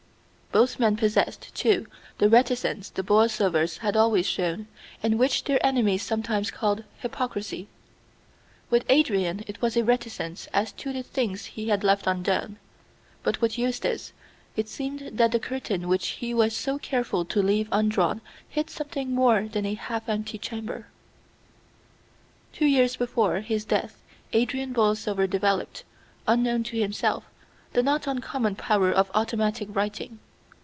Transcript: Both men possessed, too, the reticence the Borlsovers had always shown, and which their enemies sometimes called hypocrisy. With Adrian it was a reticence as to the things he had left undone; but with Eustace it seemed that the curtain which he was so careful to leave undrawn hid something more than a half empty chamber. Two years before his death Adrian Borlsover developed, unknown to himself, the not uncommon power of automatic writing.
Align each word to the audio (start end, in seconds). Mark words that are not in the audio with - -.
Both 0.53 0.81
men 0.81 0.97
possessed, 0.97 1.55
too, 1.55 1.87
the 2.17 2.27
reticence 2.27 2.89
the 2.89 3.03
Borlsovers 3.03 3.77
had 3.77 3.95
always 3.95 4.25
shown, 4.27 4.67
and 5.01 5.17
which 5.17 5.45
their 5.45 5.65
enemies 5.65 6.03
sometimes 6.03 6.51
called 6.51 6.83
hypocrisy. 6.99 7.69
With 8.69 8.83
Adrian 8.89 9.45
it 9.47 9.61
was 9.61 9.77
a 9.77 9.83
reticence 9.85 10.49
as 10.51 10.73
to 10.73 10.91
the 10.91 11.03
things 11.03 11.45
he 11.45 11.69
had 11.69 11.85
left 11.85 12.05
undone; 12.05 12.57
but 13.23 13.39
with 13.39 13.57
Eustace 13.57 14.11
it 14.57 14.67
seemed 14.67 15.11
that 15.13 15.31
the 15.31 15.39
curtain 15.39 15.87
which 15.87 16.07
he 16.19 16.33
was 16.33 16.53
so 16.53 16.77
careful 16.77 17.23
to 17.23 17.41
leave 17.41 17.69
undrawn 17.71 18.19
hid 18.49 18.69
something 18.69 19.09
more 19.15 19.47
than 19.47 19.65
a 19.65 19.75
half 19.75 20.09
empty 20.09 20.37
chamber. 20.37 20.87
Two 22.51 22.65
years 22.65 22.97
before 22.97 23.39
his 23.39 23.63
death 23.63 24.03
Adrian 24.33 24.73
Borlsover 24.73 25.27
developed, 25.29 25.85
unknown 26.27 26.63
to 26.63 26.77
himself, 26.77 27.23
the 27.71 27.81
not 27.81 28.05
uncommon 28.05 28.55
power 28.57 28.91
of 28.91 29.09
automatic 29.15 29.69
writing. 29.73 30.19